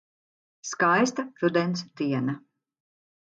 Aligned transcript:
Skaista 0.69 1.25
rudens 1.43 1.85
diena. 2.01 2.37